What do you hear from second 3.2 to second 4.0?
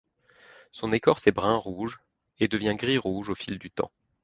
au fil du temps.